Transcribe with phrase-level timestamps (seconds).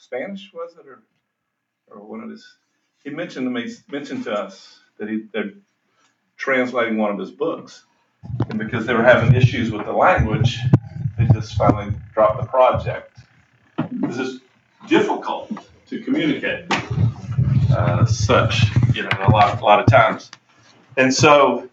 [0.00, 1.02] Spanish was it, or
[1.90, 2.56] or one of his?
[3.04, 5.52] He mentioned to me mentioned to us that he they're
[6.38, 7.84] translating one of his books,
[8.48, 10.58] and because they were having issues with the language,
[11.18, 13.18] they just finally dropped the project.
[13.92, 14.40] This is
[14.88, 15.52] difficult
[15.88, 16.64] to communicate,
[17.70, 20.30] uh, such you know a lot a lot of times,
[20.96, 21.68] and so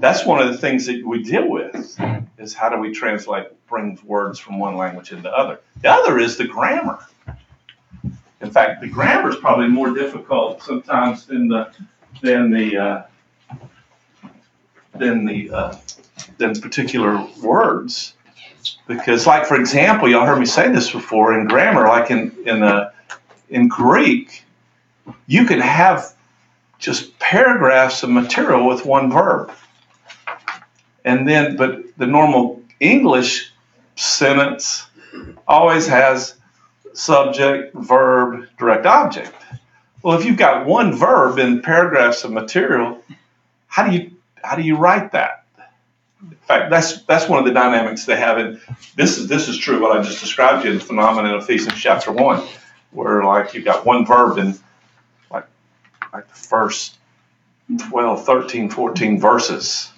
[0.00, 1.96] that's one of the things that we deal with
[2.36, 5.60] is how do we translate bring words from one language into other.
[5.82, 6.98] The other is the grammar.
[8.40, 11.72] In fact, the grammar is probably more difficult sometimes than the
[12.22, 13.02] than the uh,
[14.94, 15.76] than the uh,
[16.38, 18.14] than particular words,
[18.86, 22.62] because, like for example, y'all heard me say this before in grammar, like in in
[22.62, 22.90] uh,
[23.50, 24.44] in Greek,
[25.26, 26.14] you can have
[26.78, 29.52] just paragraphs of material with one verb,
[31.04, 33.52] and then but the normal English
[33.96, 34.86] sentence
[35.46, 36.36] always has
[36.92, 39.34] subject, verb, direct object.
[40.02, 43.02] Well, if you've got one verb in paragraphs of material,
[43.66, 45.44] how do you how do you write that?
[46.22, 48.60] In fact, that's that's one of the dynamics they have in
[48.96, 51.42] this is this is true what I just described to you in the phenomenon of
[51.42, 52.46] Ephesians chapter one,
[52.90, 54.58] where like you've got one verb in
[55.30, 55.46] like
[56.12, 56.96] like the first
[57.78, 59.92] 12, 13, 14 verses.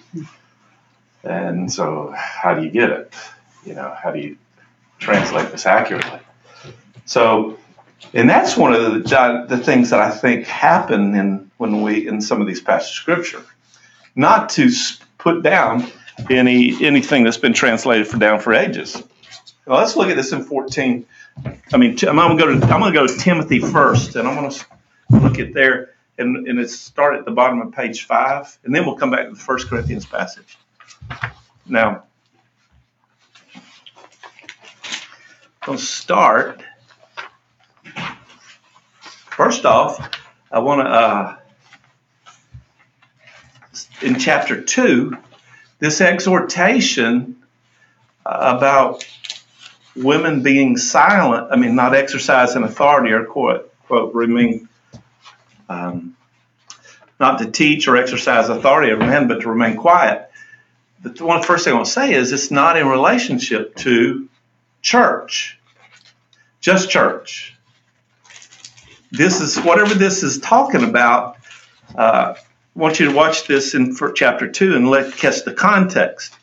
[1.23, 3.13] And so how do you get it?
[3.65, 4.37] You know, how do you
[4.99, 6.19] translate this accurately?
[7.05, 7.57] So,
[8.13, 12.21] and that's one of the, the things that I think happen in when we in
[12.21, 13.43] some of these passages of scripture.
[14.15, 14.69] Not to
[15.17, 15.87] put down
[16.29, 19.01] any anything that's been translated for down for ages.
[19.65, 21.05] Well, let's look at this in 14.
[21.73, 24.27] I mean, I'm going to go to I'm going to go to Timothy first, and
[24.27, 24.65] I'm going to
[25.09, 28.85] look at there, and, and it's start at the bottom of page five, and then
[28.85, 30.57] we'll come back to the First Corinthians passage.
[31.65, 32.03] Now,
[35.63, 36.61] I'll start
[39.35, 40.11] First off,
[40.51, 41.35] I want to, uh,
[44.03, 45.17] in chapter 2,
[45.79, 47.37] this exhortation
[48.23, 49.03] about
[49.95, 54.69] women being silent, I mean, not exercising authority or quote, quote, remain,
[55.67, 56.15] um,
[57.19, 60.29] not to teach or exercise authority over men, but to remain quiet.
[61.01, 64.29] But The one first thing I want to say is it's not in relationship to
[64.83, 65.59] church,
[66.61, 67.52] just church
[69.13, 71.37] this is whatever this is talking about.
[71.95, 76.35] Uh, I want you to watch this in chapter two and let catch the context.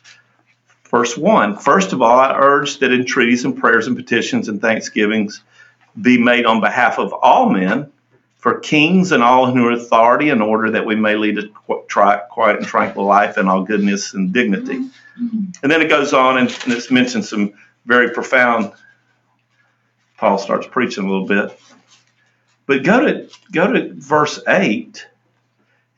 [0.89, 1.57] Verse one.
[1.57, 5.43] First of all, I urge that entreaties and prayers and petitions and thanksgivings
[6.01, 7.91] be made on behalf of all men,
[8.37, 11.47] for kings and all who are authority, in order that we may lead a
[12.29, 14.79] quiet and tranquil life in all goodness and dignity.
[15.21, 15.51] Mm-hmm.
[15.61, 17.53] And then it goes on and, and it's mentioned some
[17.85, 18.71] very profound.
[20.17, 21.59] Paul starts preaching a little bit.
[22.71, 25.05] But go to go to verse 8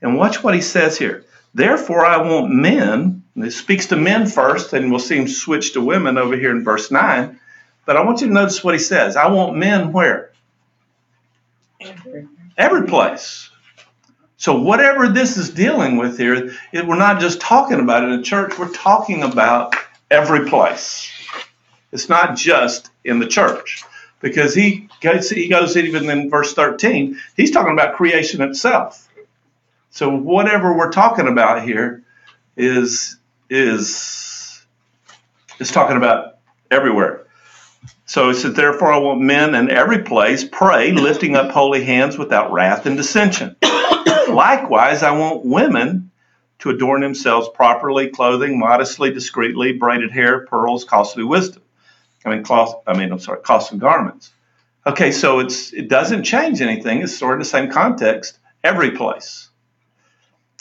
[0.02, 1.24] and watch what he says here.
[1.54, 5.74] Therefore I want men, and it speaks to men first, and we'll see him switch
[5.74, 7.40] to women over here in verse 9.
[7.86, 9.16] But I want you to notice what he says.
[9.16, 10.32] I want men where?
[12.58, 13.52] Every, place.
[14.38, 18.24] So whatever this is dealing with here, it, we're not just talking about it in
[18.24, 19.76] church, we're talking about
[20.10, 21.12] every place.
[21.92, 23.84] It's not just in the church
[24.24, 29.08] because he goes, he goes even in verse 13, he's talking about creation itself.
[29.92, 32.04] So whatever we're talking about here
[32.56, 33.18] is
[33.50, 34.66] is
[35.60, 36.38] is talking about
[36.72, 37.28] everywhere.
[38.06, 42.18] So he said, Therefore I want men in every place pray, lifting up holy hands
[42.18, 43.58] without wrath and dissension.
[44.30, 46.12] Likewise, I want women
[46.60, 51.63] to adorn themselves properly, clothing modestly, discreetly, braided hair, pearls, costly wisdom.
[52.26, 52.82] I mean, cloth.
[52.88, 54.32] I mean, I'm sorry, costly garments.
[54.86, 57.02] Okay, so it's it doesn't change anything.
[57.02, 59.50] It's sort of the same context every place.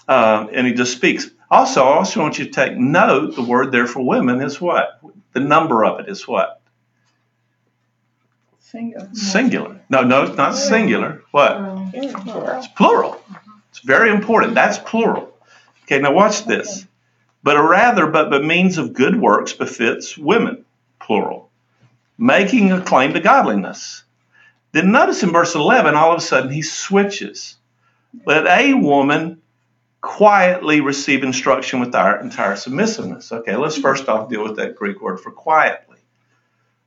[0.06, 1.30] Uh, and he just speaks.
[1.50, 3.36] Also, I also want you to take note.
[3.36, 5.00] The word there for women is what?
[5.32, 6.60] The number of it is what?
[8.60, 9.08] Singular.
[9.12, 9.80] Singular.
[9.90, 11.22] No, no, it's not singular.
[11.30, 11.58] What?
[11.92, 13.22] It's plural.
[13.70, 14.54] It's very important.
[14.54, 15.34] That's plural.
[15.82, 16.86] Okay, now watch this.
[17.42, 20.64] But a rather, but the means of good works befits women,
[21.00, 21.50] plural
[22.18, 24.02] making a claim to godliness.
[24.72, 27.56] Then notice in verse 11, all of a sudden he switches.
[28.26, 29.42] Let a woman
[30.00, 33.32] quietly receive instruction with our entire submissiveness.
[33.32, 35.98] Okay, let's first off deal with that Greek word for quietly.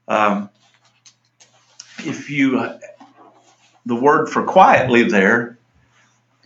[0.08, 0.50] Um,
[2.00, 2.70] if you,
[3.86, 5.58] the word for quietly there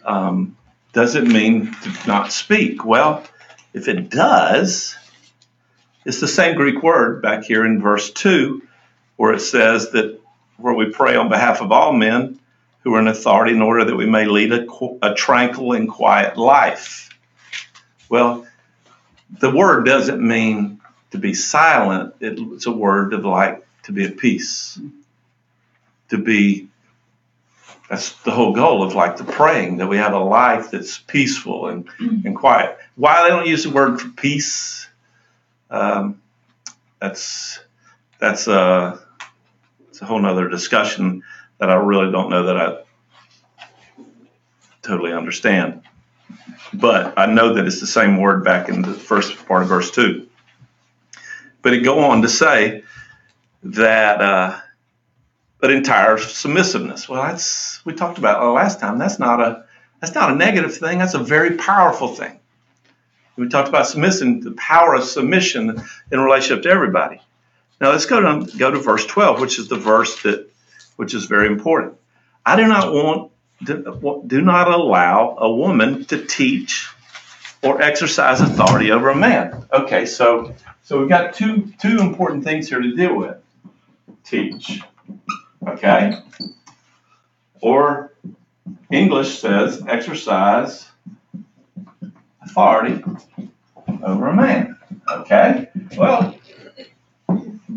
[0.05, 0.55] um,
[0.93, 2.85] does it mean to not speak.
[2.85, 3.23] Well,
[3.73, 4.95] if it does,
[6.05, 8.61] it's the same Greek word back here in verse 2
[9.19, 10.17] where it says that
[10.55, 12.39] where we pray on behalf of all men
[12.83, 14.65] who are in authority in order that we may lead a,
[15.01, 17.09] a tranquil and quiet life.
[18.07, 18.47] Well,
[19.29, 20.79] the word doesn't mean
[21.11, 24.79] to be silent, it's a word of like to be at peace,
[26.07, 26.69] to be.
[27.89, 31.67] That's the whole goal of like the praying that we have a life that's peaceful
[31.67, 32.77] and, and quiet.
[32.95, 34.87] Why they don't use the word for peace?
[35.69, 36.21] Um,
[37.01, 37.59] that's
[38.19, 38.99] that's a,
[39.99, 41.23] it's a whole nother discussion
[41.57, 42.77] that I really don't know that I
[44.81, 45.81] totally understand.
[46.73, 49.91] But I know that it's the same word back in the first part of verse
[49.91, 50.25] 2.
[51.61, 52.85] But it go on to say
[53.63, 54.57] that uh,
[55.61, 57.09] entire submissiveness.
[57.09, 58.99] Well, that's we talked about last time.
[58.99, 59.65] That's not a
[59.99, 60.99] that's not a negative thing.
[60.99, 62.39] That's a very powerful thing.
[63.35, 67.19] We talked about submission, the power of submission in relationship to everybody.
[67.79, 70.49] Now let's go to go to verse 12, which is the verse that
[70.95, 71.95] which is very important.
[72.45, 73.31] I do not want
[74.27, 76.89] do not allow a woman to teach
[77.61, 79.65] or exercise authority over a man.
[79.71, 83.37] Okay, so so we've got two two important things here to deal with.
[84.23, 84.81] Teach.
[85.67, 86.13] Okay?
[87.61, 88.13] Or
[88.91, 90.89] English says exercise
[92.41, 93.03] authority
[94.03, 94.77] over a man.
[95.11, 95.69] Okay?
[95.97, 96.38] Well,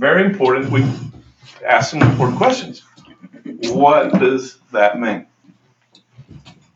[0.02, 0.68] very important.
[0.68, 0.84] We
[1.64, 2.82] ask some important questions.
[3.44, 5.26] What does that mean?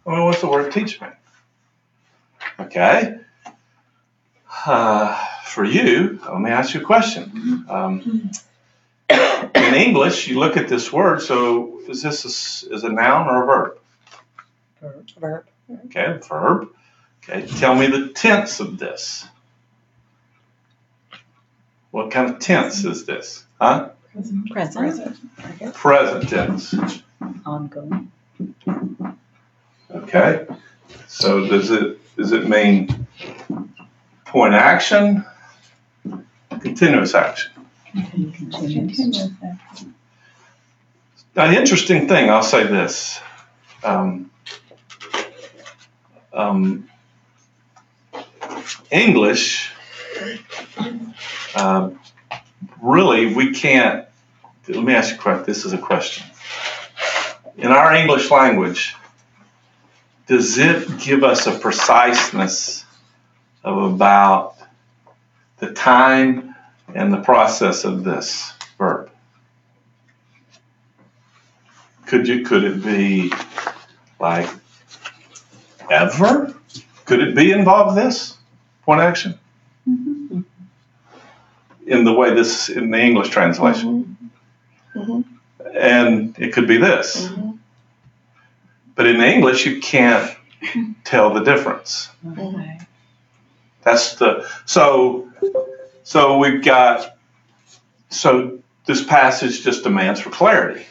[0.05, 1.11] Well, what's the word teach mean?
[2.61, 3.19] Okay.
[4.64, 7.64] Uh, for you, let me ask you a question.
[7.69, 8.31] Um,
[9.11, 11.20] in English, you look at this word.
[11.20, 13.79] So, is this a, is a noun or a verb?
[15.19, 15.46] Verb.
[15.87, 16.69] Okay, verb.
[17.25, 19.26] Okay, tell me the tense of this.
[21.96, 23.46] What kind of tense is this?
[23.58, 23.88] Huh?
[24.12, 24.50] Present.
[24.50, 25.72] Present.
[25.72, 26.75] Present tense.
[27.46, 28.12] Ongoing.
[29.90, 30.46] Okay.
[31.08, 33.06] So does it does it mean
[34.26, 35.25] point action?
[36.60, 37.52] Continuous action.
[37.94, 39.31] Continuous.
[41.34, 43.19] Now, the interesting thing, I'll say this.
[43.82, 44.31] Um,
[46.34, 46.90] um,
[48.90, 49.72] English,
[51.54, 51.90] uh,
[52.82, 54.06] really, we can't.
[54.68, 55.44] Let me ask you a question.
[55.46, 56.26] This is a question.
[57.56, 58.94] In our English language,
[60.26, 62.84] does it give us a preciseness
[63.62, 64.56] of about
[65.58, 66.54] the time
[66.94, 69.10] and the process of this verb?
[72.06, 73.32] Could you could it be
[74.20, 74.48] like
[75.90, 76.54] ever?
[77.04, 78.36] Could it be involved this
[78.84, 79.38] point action?
[79.88, 80.40] Mm-hmm.
[81.86, 84.30] In the way this in the English translation.
[84.94, 85.20] Mm-hmm.
[85.76, 87.26] And it could be this.
[87.26, 87.52] Mm-hmm.
[88.94, 90.36] But in English you can't
[91.04, 92.08] tell the difference.
[92.26, 92.80] Okay.
[93.82, 95.30] That's the so
[96.02, 97.16] so we've got
[98.08, 100.84] so this passage just demands for clarity.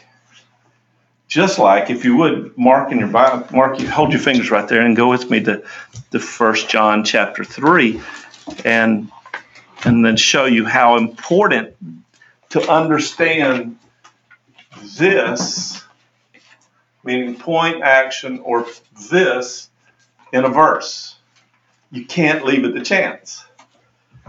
[1.28, 4.66] Just like if you would mark in your Bible, mark you hold your fingers right
[4.68, 5.62] there and go with me to
[6.10, 8.00] the first John chapter three
[8.64, 9.10] and
[9.84, 11.74] and then show you how important
[12.50, 13.78] to understand
[14.98, 15.82] this
[17.04, 18.66] meaning point action or
[19.10, 19.68] this
[20.32, 21.16] in a verse
[21.90, 23.44] you can't leave it to chance.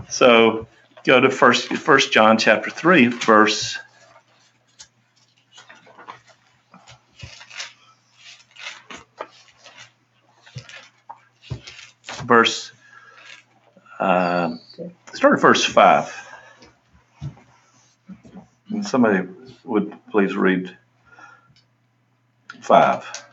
[0.09, 0.67] So
[1.03, 3.77] go to first first John chapter 3 verse
[12.24, 12.71] verse
[14.00, 14.56] uh,
[15.13, 16.27] start at verse 5.
[18.70, 19.27] And somebody
[19.63, 20.77] would please read
[22.62, 23.25] 5.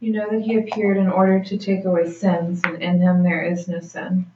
[0.00, 3.42] You know that he appeared in order to take away sins, and in him there
[3.42, 4.26] is no sin.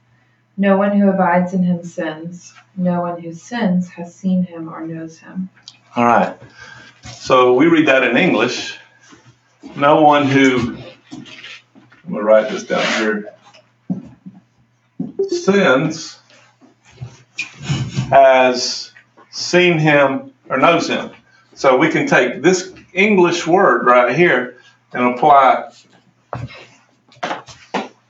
[0.57, 2.53] No one who abides in him sins.
[2.77, 5.49] No one who sins has seen him or knows him.
[5.95, 6.37] All right.
[7.11, 8.77] So we read that in English.
[9.75, 10.77] No one who,
[11.11, 11.25] I'm
[12.09, 13.33] going to write this down here,
[15.45, 16.19] sins
[18.09, 18.91] has
[19.29, 21.11] seen him or knows him.
[21.53, 24.57] So we can take this English word right here
[24.93, 25.71] and apply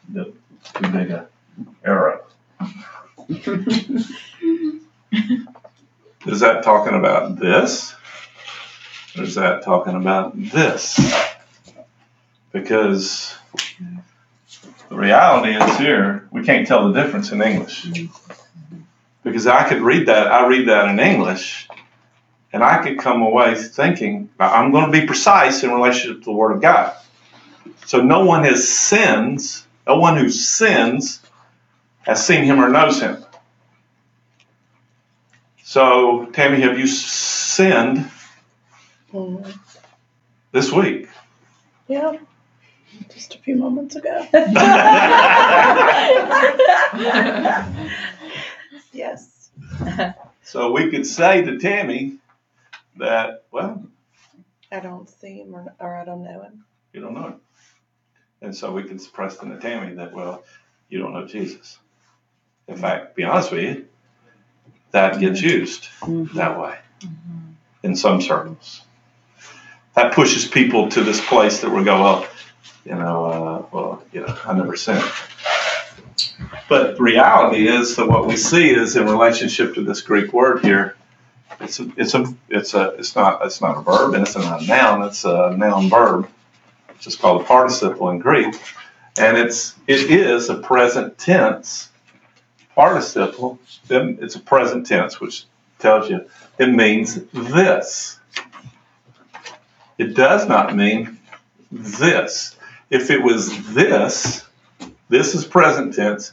[0.10, 0.34] the
[0.74, 1.28] too big a
[1.84, 2.24] arrow.
[6.26, 7.96] Is that talking about this?
[9.16, 11.00] Or is that talking about this?
[12.52, 13.36] Because
[14.90, 17.88] the reality is here, we can't tell the difference in English.
[19.24, 21.68] Because I could read that, I read that in English,
[22.54, 26.32] And I could come away thinking, I'm going to be precise in relationship to the
[26.32, 26.96] Word of God.
[27.86, 31.22] So no one has sins, no one who sins
[32.04, 33.24] has seen him or knows him.
[35.64, 38.10] So, Tammy, have you sinned
[39.14, 39.60] Mhm.
[40.52, 41.10] this week?
[41.88, 42.14] Yeah,
[43.14, 44.28] just a few moments ago.
[48.94, 49.50] yes.
[50.44, 52.18] So we could say to Tammy
[52.98, 53.84] that, well,
[54.72, 56.66] I don't see him or, or I don't know him.
[56.94, 57.42] you don't know him.
[58.42, 60.44] And so we could suppress to Tammy that, well,
[60.90, 61.80] you don't know Jesus.
[62.68, 63.88] In fact, be honest with you,
[64.92, 66.38] that gets used mm-hmm.
[66.38, 66.78] that way
[67.84, 68.82] in some circles.
[69.96, 72.28] That pushes people to this place that we go, well,
[72.86, 75.04] you know, uh, well, you know, I never sinned.
[76.70, 80.64] But the reality is that what we see is in relationship to this Greek word
[80.64, 80.96] here,
[81.60, 84.62] it's a, it's a, it's a, it's not, it's not a verb and it's not
[84.62, 85.04] a noun.
[85.04, 86.30] It's a noun verb.
[86.90, 88.56] It's just called a participle in Greek,
[89.18, 91.90] and it's, it is a present tense
[92.74, 93.60] participle.
[93.90, 95.46] It's a present tense, which
[95.80, 98.20] tells you it means this.
[99.98, 101.20] It does not mean
[101.72, 102.56] this.
[102.90, 104.46] If it was this,
[105.10, 106.32] this is present tense.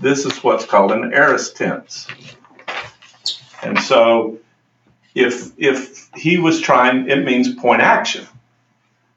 [0.00, 2.06] This is what's called an aorist tense.
[3.62, 4.38] And so
[5.14, 8.26] if if he was trying, it means point action.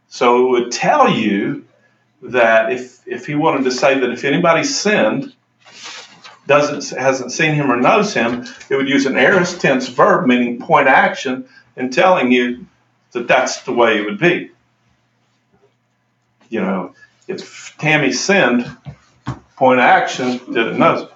[0.07, 1.65] So it would tell you
[2.21, 5.33] that if if he wanted to say that if anybody sinned,
[6.47, 10.59] doesn't hasn't seen him or knows him, it would use an aorist tense verb meaning
[10.59, 12.65] point action and telling you
[13.11, 14.51] that that's the way it would be.
[16.49, 16.95] You know,
[17.27, 18.69] if Tammy sinned,
[19.55, 21.09] point of action, didn't know.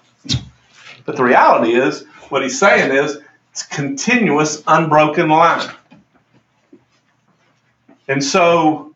[1.05, 3.17] But the reality is, what he's saying is,
[3.51, 5.69] it's continuous, unbroken line.
[8.07, 8.93] And so,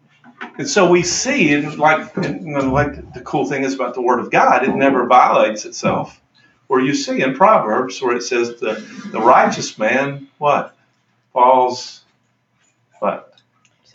[0.57, 4.19] and so we see, and like, and like the cool thing is about the Word
[4.19, 6.21] of God, it never violates itself.
[6.67, 8.73] Where you see in Proverbs where it says the,
[9.11, 10.75] the righteous man, what?
[11.31, 12.01] Falls,
[12.99, 13.34] what?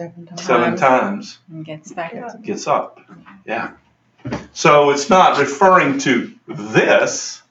[0.00, 0.42] Seven times.
[0.42, 2.26] Seven times And gets back Yeah.
[2.28, 2.42] up.
[2.42, 3.00] gets up.
[3.44, 3.72] Yeah.
[4.54, 7.42] So it's not referring to this.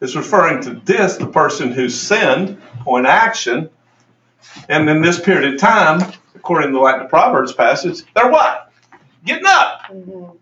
[0.00, 3.70] It's referring to this, the person who sinned, or point action.
[4.68, 8.72] And in this period of time, according to like the Proverbs passage, they're what?
[9.24, 9.82] Getting up.
[9.88, 10.36] Mhm.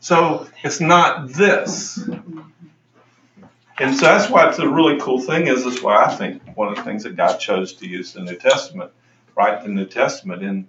[0.00, 1.98] So it's not this.
[3.78, 6.68] And so that's why it's a really cool thing is that's why I think one
[6.68, 8.90] of the things that God chose to use in the New Testament,
[9.36, 10.68] write the New Testament in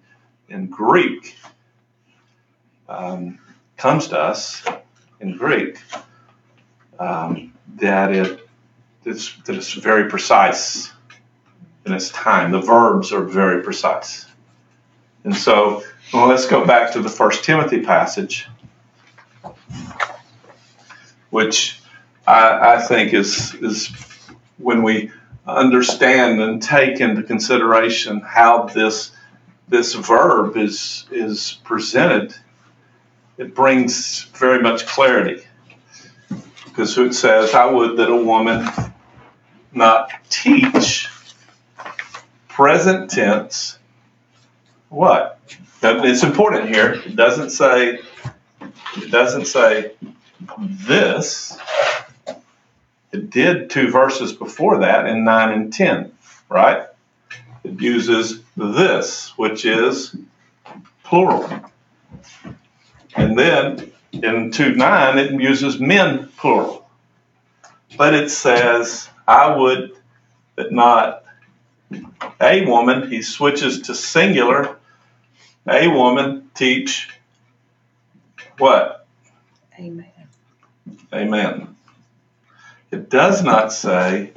[0.50, 1.36] in Greek,
[2.88, 3.40] um,
[3.76, 4.64] comes to us
[5.20, 5.80] in Greek.
[7.00, 8.48] Um, that it
[9.06, 10.92] it's, that it's very precise
[11.86, 12.52] in its time.
[12.52, 14.26] The verbs are very precise.
[15.24, 15.84] And so,
[16.14, 18.48] well, let's go back to the First Timothy passage
[21.30, 21.80] which
[22.26, 23.90] I, I think is is
[24.58, 25.12] when we
[25.48, 29.12] understand and take into consideration how this
[29.70, 32.36] this verb is is presented,
[33.38, 35.44] it brings very much clarity.
[36.66, 38.68] Because it says, "I would that a woman
[39.72, 41.10] not teach
[42.48, 43.80] present tense."
[44.90, 45.40] What?
[45.82, 46.94] It's important here.
[47.06, 48.00] It doesn't say.
[48.98, 49.92] It doesn't say
[50.60, 51.58] this.
[53.18, 56.12] It did two verses before that in 9 and 10,
[56.50, 56.86] right?
[57.64, 60.16] It uses this, which is
[61.04, 61.50] plural.
[63.16, 66.88] And then in 2 9, it uses men plural.
[67.98, 69.98] But it says, I would
[70.56, 71.24] that not
[72.40, 74.78] a woman, he switches to singular,
[75.68, 77.10] a woman teach
[78.60, 79.08] what?
[79.80, 80.06] Amen.
[81.12, 81.77] Amen.
[82.92, 84.32] It does not say,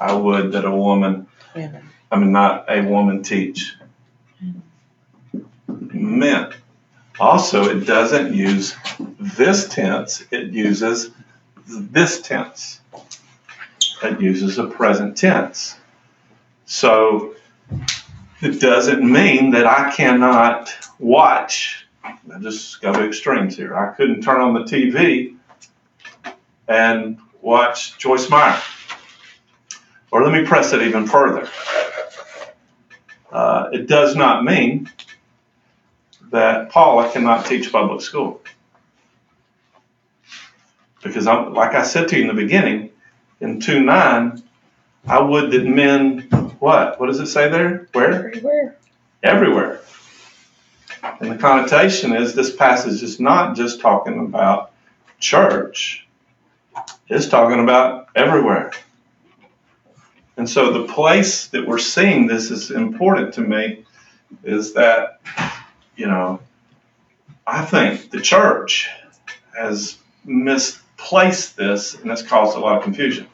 [0.00, 1.26] I would that a woman.
[1.54, 3.74] I mean, not a woman teach.
[5.66, 6.54] Men.
[7.20, 8.74] Also, it doesn't use
[9.18, 11.10] this tense, it uses
[11.66, 12.80] this tense.
[14.02, 15.76] It uses a present tense.
[16.66, 17.34] So,
[18.40, 21.86] it doesn't mean that I cannot watch.
[22.04, 23.76] I just go to extremes here.
[23.76, 25.36] I couldn't turn on the TV
[26.68, 28.60] and watch Joyce Meyer.
[30.10, 31.48] Or let me press it even further.
[33.30, 34.90] Uh, it does not mean
[36.30, 38.40] that Paula cannot teach public school.
[41.02, 42.90] Because, I'm, like I said to you in the beginning,
[43.40, 44.42] in 2 9,
[45.06, 46.28] I would that men,
[46.58, 46.98] what?
[46.98, 47.88] What does it say there?
[47.92, 48.28] Where?
[48.28, 48.76] Everywhere.
[49.22, 49.80] Everywhere.
[51.20, 54.72] And the connotation is this passage is not just talking about
[55.20, 56.06] church,
[57.08, 58.72] it's talking about everywhere.
[60.36, 63.84] And so the place that we're seeing this is important to me
[64.44, 65.20] is that,
[65.96, 66.40] you know,
[67.46, 68.88] I think the church
[69.58, 73.26] has misplaced this and that's caused a lot of confusion.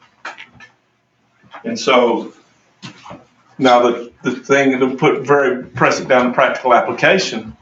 [1.63, 2.33] And so
[3.57, 7.55] now the, the thing to put very press it down to practical application.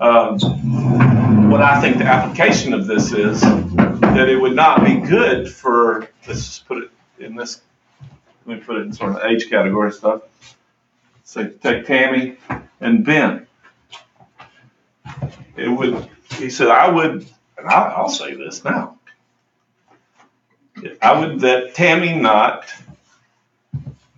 [0.00, 3.42] Um, what I think the application of this is
[4.14, 7.60] that it would not be good for let's just put it in this
[8.46, 10.22] let me put it in sort of age category stuff.
[11.24, 12.36] So take Tammy
[12.80, 13.46] and Ben.
[15.56, 17.26] It would he said I would
[17.58, 18.98] and I, I'll say this now.
[21.00, 22.72] I would that Tammy not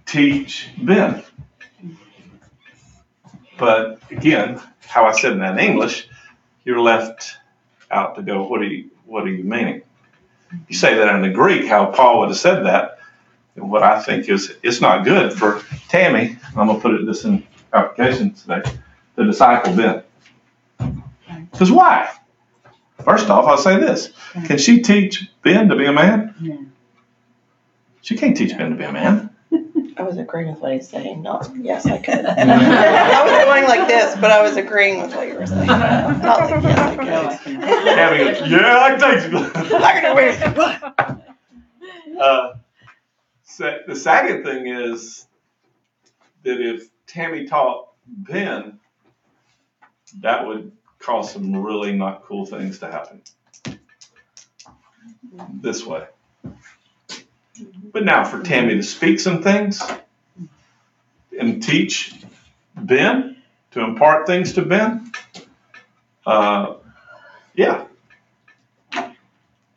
[0.04, 1.22] teach Ben.
[3.58, 6.08] But again, how I said in that English,
[6.64, 7.36] you're left
[7.90, 9.82] out to go, what are you, what are you meaning?
[10.68, 12.98] You say that in the Greek, how Paul would have said that.
[13.56, 17.06] And what I think is, it's not good for Tammy, I'm going to put it
[17.06, 18.62] this in application today,
[19.14, 20.02] the disciple Ben.
[21.50, 22.10] Because why?
[23.04, 24.12] First off, I'll say this.
[24.46, 26.34] Can she teach Ben to be a man?
[26.40, 26.66] No.
[28.02, 29.30] She can't teach Ben to be a man.
[29.98, 31.22] I was agreeing with what he's saying.
[31.22, 32.24] No, yes, I could.
[33.66, 35.66] I was going like this, but I was agreeing with what you were saying.
[36.22, 37.44] Not like, yes, I No, I could.
[37.44, 37.60] can.
[37.94, 39.38] Tammy goes, yeah, I can teach you.
[39.84, 41.22] I can agree with what?
[42.20, 42.54] Uh,
[43.86, 45.26] the second thing is
[46.44, 48.80] that if Tammy taught Ben,
[50.20, 53.22] that would cause some really not cool things to happen.
[55.60, 56.06] This way.
[57.92, 59.82] But now for Tammy to speak some things
[61.38, 62.14] and teach
[62.76, 63.35] Ben,
[63.76, 65.12] to impart things to Ben,
[66.24, 66.76] uh,
[67.54, 67.84] yeah.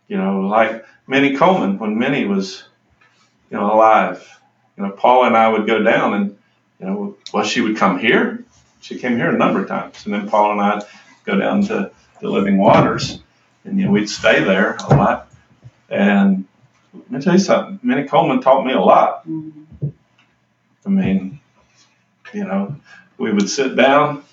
[0.08, 2.64] You know, like Minnie Coleman, when Minnie was,
[3.52, 4.26] you know, alive.
[4.78, 6.38] You know, Paula and I would go down and,
[6.80, 8.46] you know, well, she would come here.
[8.80, 10.06] She came here a number of times.
[10.06, 10.82] And then Paula and I
[11.26, 13.20] go down to the Living Waters
[13.66, 15.30] and, you know, we'd stay there a lot.
[15.90, 16.46] And
[16.94, 19.28] let me tell you something, Minnie Coleman taught me a lot.
[19.28, 19.92] Mhm.
[20.86, 21.42] I mean,
[22.34, 22.78] you know,
[23.20, 24.24] we would sit down,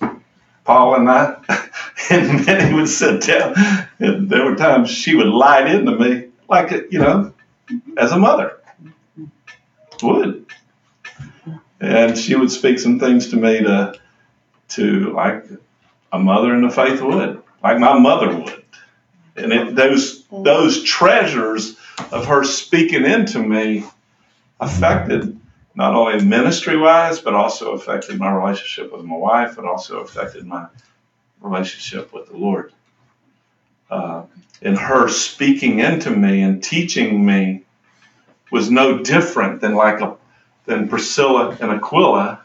[0.65, 1.37] Paul and I,
[2.11, 3.55] and Minnie would sit down.
[3.99, 7.33] And there were times she would light into me like, you know,
[7.97, 8.59] as a mother
[10.03, 10.47] would.
[11.81, 13.95] And she would speak some things to me to,
[14.69, 15.45] to like
[16.13, 18.63] a mother in the faith would, like my mother would.
[19.37, 21.77] And it, those those treasures
[22.11, 23.85] of her speaking into me
[24.59, 25.39] affected
[25.77, 29.59] not only ministry wise, but also affected my relationship with my wife.
[29.59, 30.67] It also affected my
[31.41, 32.73] relationship with the Lord.
[33.91, 34.23] Uh,
[34.63, 37.63] and her speaking into me and teaching me
[38.51, 40.17] was no different than like a
[40.65, 42.41] than Priscilla and Aquila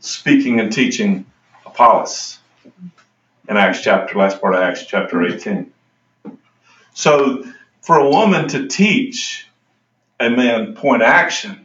[0.00, 1.24] speaking and teaching
[1.64, 2.38] Apollos
[3.48, 5.72] in Acts chapter last part of Acts chapter 18.
[6.92, 7.44] So
[7.80, 9.48] for a woman to teach
[10.20, 11.63] a man point action,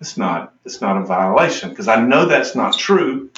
[0.00, 3.30] it's not it's not a violation because I know that's not true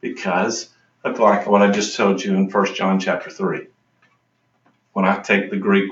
[0.00, 0.70] because
[1.04, 3.66] of like what I just told you in 1 John chapter 3.
[4.92, 5.90] When I take the Greek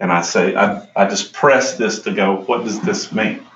[0.00, 3.46] and I say I, I just press this to go, what does this mean?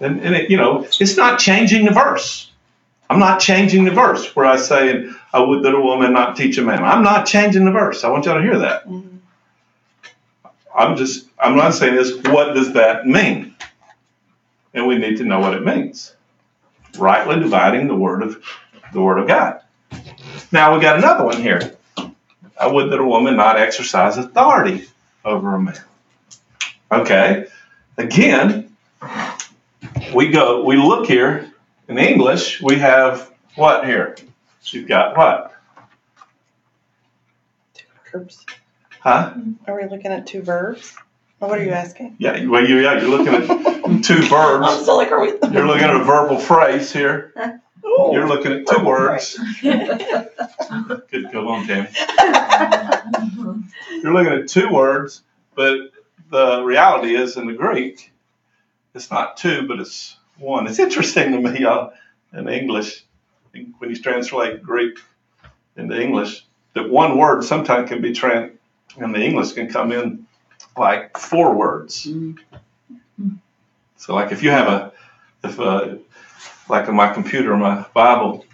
[0.00, 2.50] And, and it, you know, it's not changing the verse.
[3.08, 6.58] I'm not changing the verse where I say, I would that a woman not teach
[6.58, 6.82] a man.
[6.82, 8.02] I'm not changing the verse.
[8.02, 8.86] I want y'all to hear that.
[8.86, 9.18] Mhm.
[10.76, 13.54] I'm just, I'm not saying this, what does that mean?
[14.76, 16.14] And we need to know what it means.
[16.98, 18.42] Rightly dividing the word of
[18.92, 19.62] the word of God.
[20.52, 21.76] Now we got another one here.
[22.58, 24.86] I would that a woman not exercise authority
[25.24, 25.80] over a man.
[26.92, 27.46] Okay.
[27.98, 28.76] Again,
[30.14, 31.50] we go, we look here
[31.88, 34.16] in English, we have what here?
[34.64, 35.54] You've got what?
[38.12, 38.44] Verbs.
[39.00, 39.34] Huh?
[39.66, 40.96] Are we looking at two verbs?
[41.40, 42.16] Or what are you asking?
[42.18, 43.46] Yeah, well, you, yeah, you're looking at
[44.06, 44.82] two I'm verbs.
[44.82, 45.28] still like, are we?
[45.52, 47.32] You're looking at a verbal phrase here.
[47.84, 48.10] Ooh.
[48.12, 49.38] You're looking at two words.
[49.62, 51.88] Good, go on, Tammy.
[54.02, 55.22] You're looking at two words,
[55.54, 55.76] but
[56.30, 58.12] the reality is in the Greek,
[58.94, 60.66] it's not two, but it's one.
[60.66, 61.88] It's interesting to me uh,
[62.32, 63.04] in English,
[63.52, 64.98] when you translate Greek
[65.76, 68.52] into English, that one word sometimes can be trans,
[68.96, 70.26] in the English can come in
[70.76, 72.06] like four words.
[72.06, 72.36] Mhm.
[73.96, 74.92] So, like if you have a,
[75.44, 75.96] if uh,
[76.68, 78.44] like on my computer, my Bible,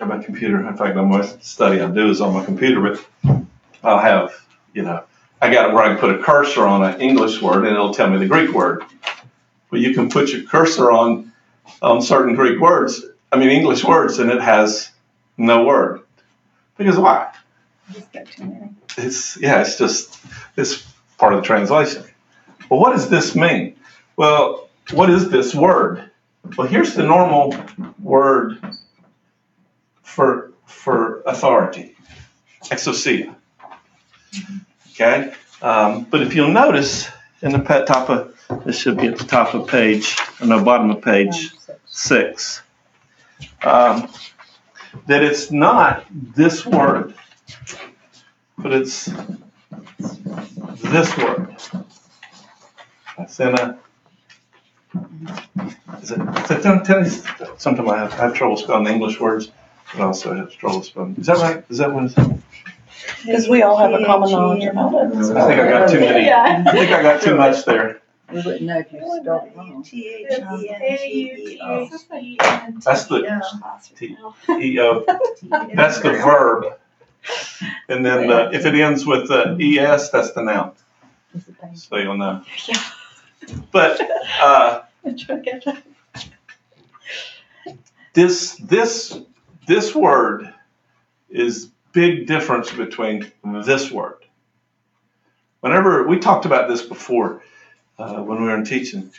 [0.00, 0.66] on my computer.
[0.66, 3.38] In fact, on my study I do is on my computer, but
[3.82, 4.32] I'll have,
[4.72, 5.04] you know,
[5.40, 7.94] I got it where I can put a cursor on an English word and it'll
[7.94, 8.84] tell me the Greek word.
[9.70, 11.32] But you can put your cursor on
[11.80, 14.90] on certain Greek words, I mean English words, and it has
[15.36, 16.02] no word.
[16.76, 17.32] Because why?
[17.92, 18.70] Just got too many.
[18.96, 20.18] It's yeah, it's just
[20.56, 20.86] it's
[21.18, 22.04] part of the translation.
[22.68, 23.73] Well, what does this mean?
[24.16, 26.10] Well, what is this word?
[26.56, 27.54] Well, here's the normal
[28.02, 28.60] word
[30.02, 31.96] for for authority,
[32.64, 33.34] exousia.
[34.92, 37.08] Okay, um, but if you'll notice
[37.42, 40.90] in the top of this should be at the top of page, or no, bottom
[40.90, 41.52] of page
[41.86, 42.62] six,
[43.64, 44.08] um,
[45.06, 47.14] that it's not this word,
[48.58, 49.10] but it's
[50.82, 51.56] this word.
[53.18, 53.78] That's in a.
[56.02, 56.20] Is it?
[56.20, 57.08] Is it don't tell me.
[57.58, 59.50] Sometimes I have, I have trouble spelling English words,
[59.92, 61.16] but also I also have trouble spelling.
[61.16, 61.64] Is that right?
[61.68, 62.04] Is that what?
[62.04, 62.38] It's, I
[63.24, 65.10] Because we all have a common knowledge about it.
[65.14, 66.30] think I got too many.
[66.30, 68.00] I think I got too much there.
[68.32, 69.84] We wouldn't know if you spelled it wrong.
[72.84, 73.22] That's the
[73.96, 74.16] T
[74.48, 75.04] E O.
[75.74, 76.78] That's the verb.
[77.88, 80.72] And then the, if it ends with uh, the es, that's the noun.
[81.34, 81.76] Is it pain?
[81.76, 82.42] So you'll know.
[83.72, 84.00] But
[84.40, 84.82] uh,
[88.14, 89.18] this this
[89.66, 90.52] this word
[91.30, 94.18] is big difference between this word.
[95.60, 97.42] Whenever we talked about this before,
[97.98, 99.10] uh, when we were in teaching,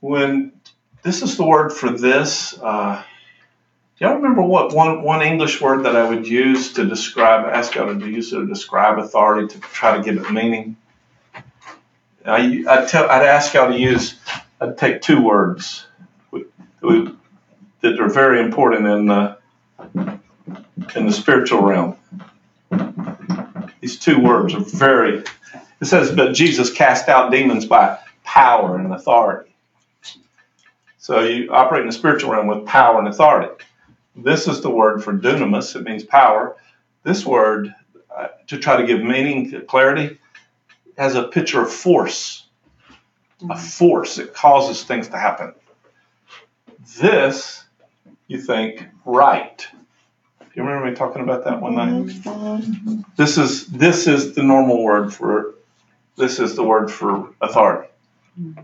[0.00, 0.52] when
[1.02, 2.58] this is the word for this.
[2.60, 3.02] Uh,
[3.98, 7.46] do y'all remember what one one English word that I would use to describe?
[7.46, 10.76] Ask y'all to use it to describe authority to try to give it meaning.
[12.24, 14.14] I, I'd, tell, I'd ask y'all to use,
[14.60, 15.86] I'd take two words
[16.80, 19.38] that are very important in the,
[20.94, 21.96] in the spiritual realm.
[23.80, 25.24] These two words are very,
[25.80, 29.52] it says, but Jesus cast out demons by power and authority.
[30.98, 33.64] So you operate in the spiritual realm with power and authority.
[34.14, 36.56] This is the word for dunamis, it means power.
[37.02, 37.74] This word,
[38.16, 40.18] uh, to try to give meaning, clarity,
[41.02, 42.46] has a picture of force,
[43.50, 45.52] a force that causes things to happen.
[47.00, 47.64] This,
[48.28, 49.66] you think, right.
[50.54, 52.06] You remember me talking about that one night?
[53.16, 55.54] This is this is the normal word for
[56.16, 57.88] this is the word for authority,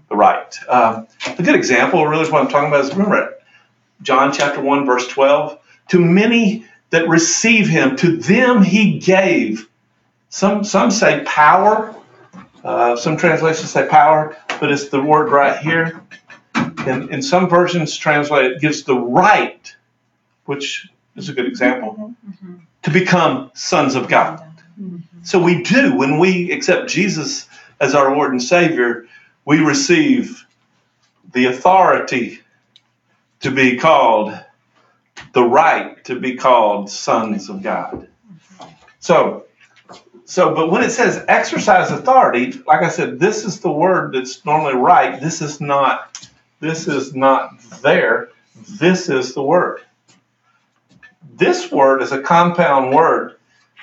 [0.08, 0.54] the right.
[0.68, 3.42] Um, a good example, really, what I'm talking about is remember it.
[4.02, 5.58] John chapter one verse twelve.
[5.88, 9.68] To many that receive him, to them he gave.
[10.28, 11.96] Some some say power.
[12.68, 16.02] Uh, some translations say power, but it's the word right here.
[16.54, 19.74] And in some versions translate it gives the right,
[20.44, 22.30] which is a good example, mm-hmm.
[22.30, 22.56] Mm-hmm.
[22.82, 24.40] to become sons of God.
[24.78, 24.98] Mm-hmm.
[25.22, 27.48] So we do when we accept Jesus
[27.80, 29.06] as our Lord and Savior,
[29.46, 30.44] we receive
[31.32, 32.40] the authority
[33.40, 34.38] to be called
[35.32, 38.08] the right to be called sons of God.
[39.00, 39.46] So
[40.28, 44.44] so but when it says exercise authority, like I said, this is the word that's
[44.44, 45.18] normally right.
[45.18, 46.28] This is not
[46.60, 48.28] this is not there.
[48.68, 49.80] This is the word.
[51.34, 53.36] This word is a compound word.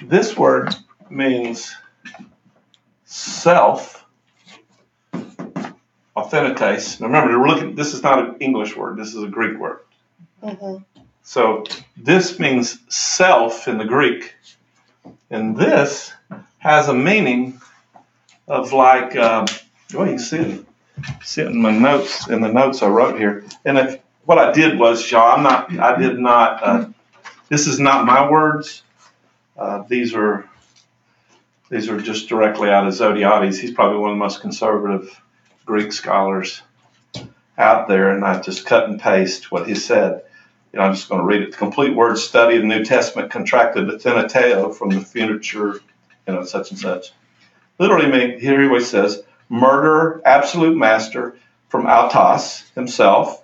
[0.04, 0.76] This word
[1.10, 1.74] means
[3.06, 4.06] self
[6.16, 7.00] authenticates.
[7.00, 7.74] Now remember, we're looking.
[7.74, 8.98] This is not an English word.
[8.98, 9.80] This is a Greek word.
[10.44, 10.86] Mhm.
[11.24, 11.64] So
[11.98, 14.36] this means self in the Greek,
[15.30, 16.14] and this
[16.60, 17.60] has a meaning
[18.48, 19.16] of like.
[19.16, 19.46] Um,
[19.90, 20.66] you can see it.
[21.24, 22.28] See it in my notes.
[22.28, 25.78] In the notes I wrote here, and if what I did was, y'all, I'm not.
[25.78, 26.64] I did not.
[26.64, 26.86] Uh,
[27.50, 28.84] this is not my words.
[29.58, 30.50] Uh, these are.
[31.70, 33.60] These are just directly out of Zodhiates.
[33.60, 35.20] He's probably one of the most conservative
[35.66, 36.62] Greek scholars
[37.58, 40.22] out there, and I just cut and paste what he said.
[40.76, 41.52] You know, I'm just going to read it.
[41.52, 45.80] The complete word study of the New Testament contracted authenteo from the future,
[46.28, 47.14] you know, such and such.
[47.80, 51.38] Literally, mean, here he always says, murder, absolute master,
[51.70, 53.42] from autos, himself,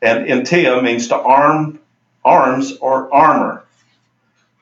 [0.00, 1.78] and entia means to arm,
[2.24, 3.62] arms or armor.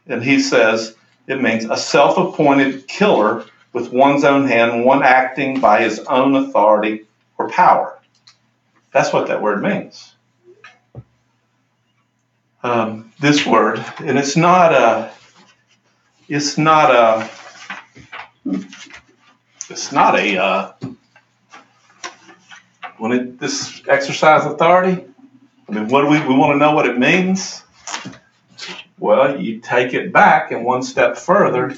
[0.08, 0.96] And he says
[1.28, 6.34] it means a self appointed killer with one's own hand, one acting by his own
[6.34, 7.06] authority
[7.38, 8.00] or power.
[8.92, 10.13] That's what that word means.
[12.64, 15.12] Um, this word, and it's not a,
[16.28, 17.30] it's not a,
[19.68, 20.72] it's not a, uh,
[22.96, 25.04] when it, this exercise authority,
[25.68, 27.62] I mean, what do we, we want to know what it means?
[28.98, 31.76] Well, you take it back and one step further,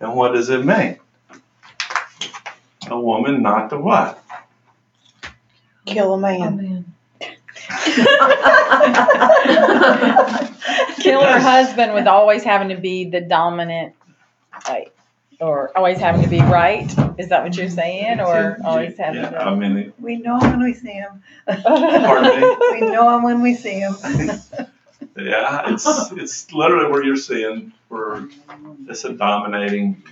[0.00, 0.98] and what does it mean?
[2.88, 4.20] A woman not to what?
[5.86, 6.56] Kill a man.
[6.56, 6.93] man.
[11.00, 13.94] Kill her husband with always having to be the dominant,
[14.68, 14.94] like,
[15.40, 16.86] or always having to be right.
[17.18, 19.44] Is that what you're saying, or always having Yeah, to?
[19.44, 21.22] I mean, it- We know him when we see him.
[21.46, 22.56] pardon me?
[22.72, 23.96] We know him when we see him.
[25.16, 28.26] Yeah, it's it's literally where you're seeing where
[28.88, 30.02] it's a dominating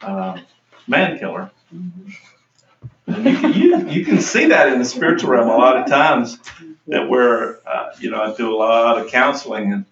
[0.00, 0.38] uh,
[0.86, 1.50] man killer.
[3.06, 6.38] And you, you you can see that in the spiritual realm a lot of times
[6.88, 9.84] that where uh, you know I do a lot of counseling and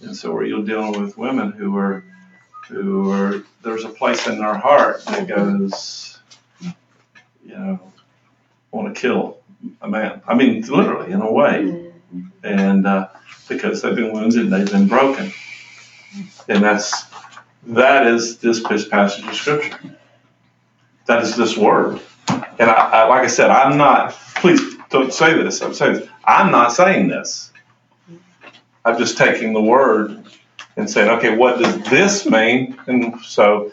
[0.00, 2.04] and so where you're dealing with women who are
[2.68, 6.18] who are there's a place in their heart that goes
[6.60, 6.72] you
[7.54, 7.80] know
[8.70, 9.38] want to kill
[9.80, 10.22] a man.
[10.26, 11.92] I mean literally in a way
[12.42, 13.08] and uh,
[13.48, 15.32] because they've been wounded, they've been broken,
[16.48, 17.04] and that's
[17.64, 19.78] that is this, this passage of scripture.
[21.06, 24.12] That is this word, and I, I, like I said, I'm not.
[24.36, 25.60] Please don't say this.
[25.62, 26.08] I'm saying this.
[26.24, 27.50] I'm not saying this.
[28.84, 30.24] I'm just taking the word
[30.76, 32.78] and saying, okay, what does this mean?
[32.86, 33.72] And so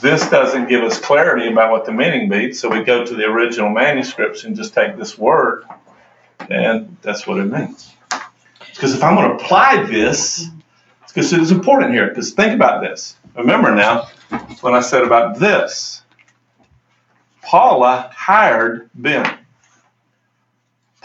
[0.00, 2.58] this doesn't give us clarity about what the meaning means.
[2.58, 5.64] So we go to the original manuscripts and just take this word,
[6.50, 7.92] and that's what it means.
[8.70, 10.48] Because if I'm going to apply this,
[11.06, 12.08] because it is important here.
[12.08, 13.16] Because think about this.
[13.36, 14.08] Remember now,
[14.62, 16.02] when I said about this,
[17.42, 19.38] Paula hired Ben.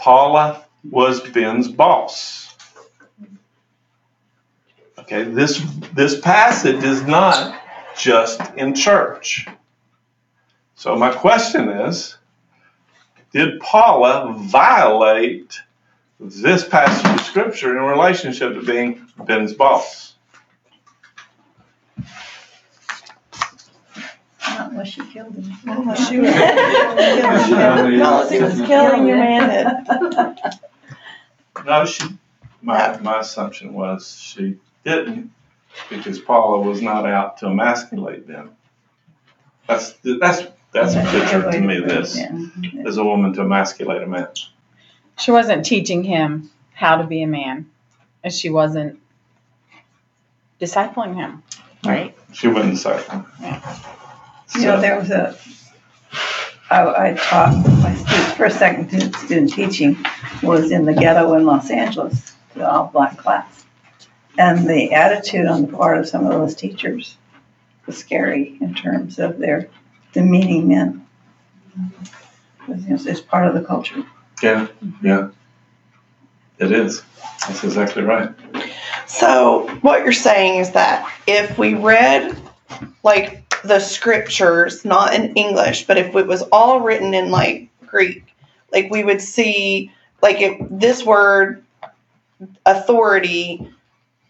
[0.00, 2.56] Paula was Ben's boss.
[4.98, 7.60] Okay, this this passage is not
[7.98, 9.46] just in church.
[10.74, 12.16] So my question is,
[13.32, 15.60] did Paula violate
[16.18, 20.14] this passage of scripture in relationship to being Ben's boss?
[24.60, 25.52] Not unless she killed him.
[25.66, 26.34] Oh, she was-
[27.98, 29.86] No, she was killing your man.
[31.66, 32.04] No, she.
[32.62, 35.30] My my assumption was she didn't
[35.90, 38.52] because Paula was not out to emasculate them.
[39.66, 40.42] That's that's
[40.72, 41.80] that's a picture to me.
[41.80, 42.30] This Yeah.
[42.86, 44.28] is a woman to emasculate a man.
[45.18, 47.68] She wasn't teaching him how to be a man,
[48.24, 49.00] and she wasn't
[50.60, 51.42] discipling him,
[51.84, 52.16] right?
[52.32, 53.02] She wouldn't say.
[54.54, 55.36] You know, there was a,
[56.70, 59.96] I, I taught, my student, first, second student- student teaching
[60.42, 63.64] was in the ghetto in Los Angeles, the all-black class.
[64.38, 67.16] And the attitude on the part of some of those teachers
[67.86, 69.68] was scary in terms of their
[70.12, 71.06] demeaning men.
[72.68, 74.04] It's, it's part of the culture.
[74.42, 74.68] Yeah,
[75.02, 75.30] yeah.
[76.58, 77.02] It is.
[77.46, 78.30] That's exactly right.
[79.06, 82.36] So what you're saying is that if we read
[83.02, 88.34] like the scriptures, not in English, but if it was all written in like Greek,
[88.72, 89.92] like we would see
[90.22, 91.64] like if this word
[92.66, 93.72] authority,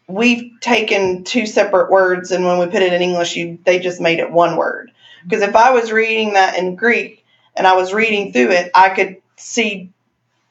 [0.09, 4.01] we've taken two separate words and when we put it in English, you they just
[4.01, 4.91] made it one word.
[5.25, 7.25] Because if I was reading that in Greek
[7.57, 9.91] and I was reading through it, I could see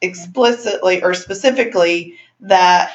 [0.02, 2.92] explicitly or specifically that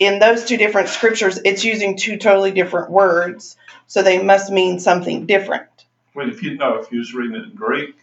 [0.00, 4.80] in those two different scriptures, it's using two totally different words, so they must mean
[4.80, 5.68] something different.
[6.14, 7.94] Well, if you know, if you was reading it in Greek,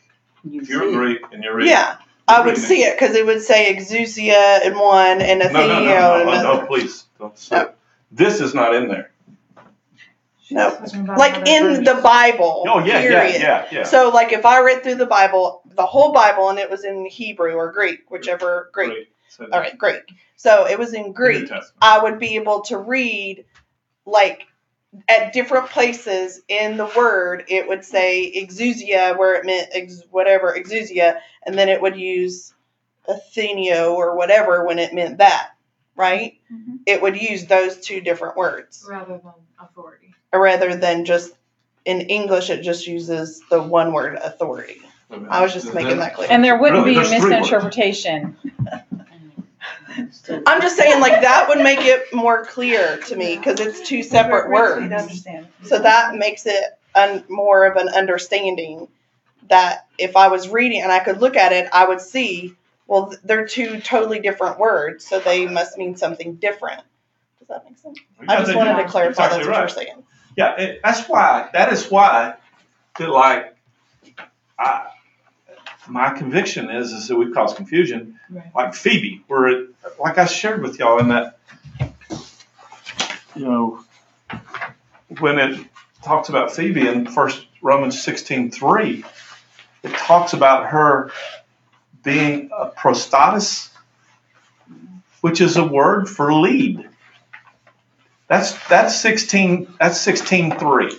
[0.50, 3.42] You if you're Greek and you're reading, Yeah, I would see it because it would
[3.42, 6.62] say exousia in one and no, no, athenia no, no, no, another.
[6.62, 7.62] no, please don't say.
[7.64, 7.76] it.
[8.12, 9.12] This is not in there.
[10.50, 10.70] No.
[11.18, 12.00] Like another in the.
[12.02, 12.64] Bible.
[12.68, 13.34] Oh yeah, period.
[13.34, 13.84] yeah, yeah, yeah.
[13.84, 17.06] So, like, if I read through the Bible, the whole Bible, and it was in
[17.06, 18.92] Hebrew or Greek, whichever Greek.
[18.92, 19.12] Greek.
[19.30, 20.04] So All right, Greek.
[20.36, 21.50] So it was in Greek.
[21.82, 23.46] I would be able to read
[24.06, 24.48] like
[25.10, 30.56] at different places in the word it would say exousia where it meant ex- whatever
[30.58, 32.54] exousia and then it would use
[33.08, 35.50] athenio or whatever when it meant that
[35.98, 36.80] right Mhm.
[36.86, 40.14] it would use those two different words rather than authority.
[40.34, 41.34] rather than just
[41.86, 44.82] in english it just uses the one word authority
[45.30, 46.96] i was just making that clear And there wouldn't Really?
[47.02, 47.42] be a There's three words.
[47.52, 48.38] misinterpretation.
[50.46, 54.04] i'm just saying like that would make it more clear to me because it's two
[54.04, 55.48] separate words understand.
[55.64, 56.64] So that makes it
[56.96, 58.88] un- more of an understanding
[59.50, 62.56] that if I was reading and I could look at it, I would see,
[62.88, 66.82] well, they're two totally different words, so they must mean something different.
[67.40, 68.00] Does that make sense?
[68.28, 68.84] I just wanted do.
[68.84, 69.60] to clarify Exactly that's what right.
[69.60, 70.04] you're saying.
[70.36, 71.50] Yeah, it, that's why.
[71.54, 72.36] That is why.
[73.00, 73.56] That like,
[74.60, 74.88] I,
[75.90, 78.20] my conviction is, is that we've caused confusion.
[78.30, 78.52] Right.
[78.56, 79.70] Like Phoebe, where it,
[80.00, 81.40] like I shared with y'all in that,
[83.36, 83.84] you know,
[85.20, 85.60] when it
[86.04, 89.04] talks about Phoebe in First Romans sixteen three,
[89.84, 91.12] it talks about her
[92.04, 93.70] being a prostatis,
[95.22, 96.88] which is a word for lead.
[98.28, 99.74] That's that's sixteen.
[99.80, 100.98] That's sixteen three.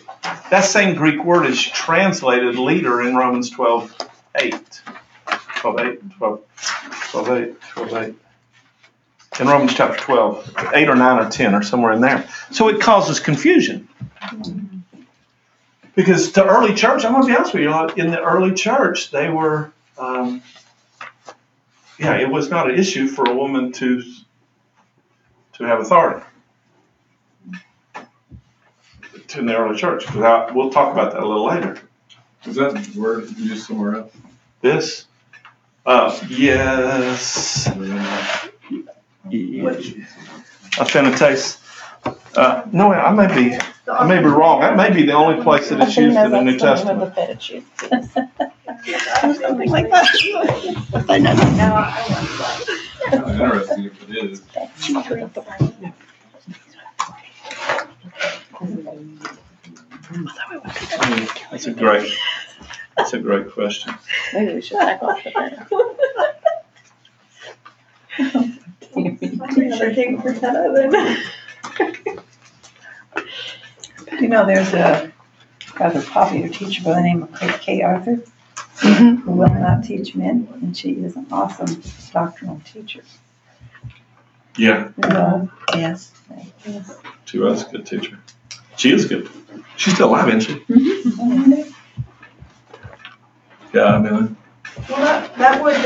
[0.51, 3.95] That same Greek word is translated leader in Romans 12
[4.41, 4.83] 8.
[5.57, 6.41] 12 8, 12,
[7.11, 8.15] 12 8, 12 8.
[9.41, 12.29] In Romans chapter 12, 8 or 9 or 10 or somewhere in there.
[12.51, 13.89] So it causes confusion.
[15.95, 19.11] Because the early church, I'm going to be honest with you, in the early church,
[19.11, 20.43] they were, um,
[21.99, 24.03] yeah, it was not an issue for a woman to,
[25.55, 26.25] to have authority
[29.37, 30.09] in the early church.
[30.17, 31.79] I- we'll talk about that a little later.
[32.45, 34.13] Is that word used somewhere else?
[34.61, 35.07] This,
[35.87, 37.69] uh, yes.
[40.79, 41.59] Affinities.
[42.35, 43.59] Uh, no, I may be,
[43.91, 44.61] I may be wrong.
[44.61, 47.15] That may be the only place that it's used in the New Testament.
[49.39, 50.07] Something like that.
[51.09, 51.33] I know.
[53.33, 54.43] Interesting if it is.
[61.51, 62.13] That's a great,
[62.99, 63.95] that's a great question.
[64.35, 65.33] Maybe we should back off the
[74.21, 75.13] You know, there's a
[75.79, 77.83] rather popular teacher by the name of Kate K.
[77.83, 78.21] Arthur,
[78.79, 79.23] Mhm.
[79.23, 81.81] who will not teach men, and she is an awesome
[82.13, 83.03] doctrinal teacher.
[84.57, 86.11] Yeah, So, Yes.
[87.27, 88.19] she was a good teacher.
[88.77, 89.29] She is good.
[89.77, 91.73] She's still alive, isn't she?
[93.73, 94.37] Yeah, I mean,
[94.89, 95.77] Well, that, that word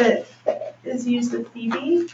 [0.45, 2.09] that is used with Phoebe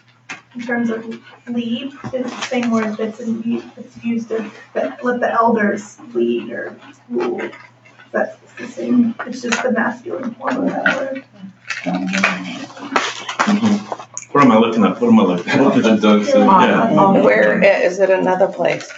[0.54, 1.04] in terms of
[1.48, 5.98] lead is the same word that's in, u- that's used to that let the elders
[6.14, 6.76] lead or
[7.08, 7.50] rule.
[8.12, 9.14] That's the same.
[9.26, 11.24] It's just the masculine form of that word.
[14.32, 15.00] what am I looking at?
[15.00, 15.76] What am I looking at?
[15.86, 16.82] It does say- Yeah.
[16.98, 18.90] Um, where i- is it another place?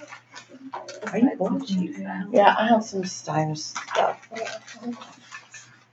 [2.33, 4.29] Yeah, I have some style stuff.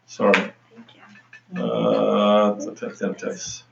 [0.05, 0.51] Sorry.
[1.55, 3.63] Uh, t- t- t- t-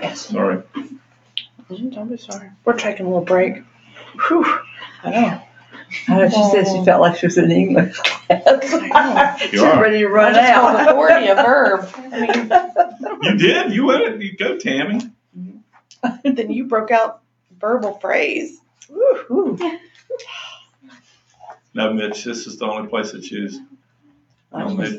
[0.00, 0.26] Yes.
[0.26, 0.62] sorry.
[1.68, 2.50] Don't be sorry.
[2.64, 3.62] We're taking a little break.
[4.28, 4.44] Whew.
[5.02, 5.42] I know.
[6.08, 8.72] I know, she said she felt like she was in English class.
[9.42, 9.80] You She's are.
[9.82, 10.88] ready to I run just called out.
[10.88, 11.90] authority a verb.
[11.96, 13.72] I mean, You did?
[13.74, 14.22] You went it.
[14.22, 15.00] You go, Tammy.
[16.24, 17.20] then you broke out
[17.58, 18.58] verbal phrase.
[18.90, 19.58] Ooh.
[21.74, 23.60] No, Mitch, this is the only place that's used.
[24.52, 24.88] I Only